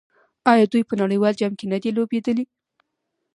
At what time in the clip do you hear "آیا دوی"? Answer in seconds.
0.51-0.83